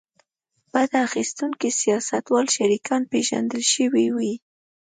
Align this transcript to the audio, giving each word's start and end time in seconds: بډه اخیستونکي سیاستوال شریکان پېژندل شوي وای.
بډه 0.71 0.97
اخیستونکي 1.07 1.69
سیاستوال 1.81 2.45
شریکان 2.55 3.01
پېژندل 3.11 3.63
شوي 3.73 4.05
وای. 4.15 4.33